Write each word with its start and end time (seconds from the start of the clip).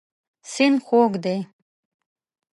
سیند 0.51 0.79
خوږ 0.85 1.11
دی. 1.23 1.37